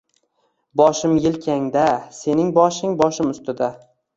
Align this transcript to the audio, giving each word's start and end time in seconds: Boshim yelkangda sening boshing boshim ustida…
Boshim 0.81 1.13
yelkangda 1.25 1.85
sening 2.23 2.51
boshing 2.59 2.99
boshim 3.03 3.31
ustida… 3.37 3.71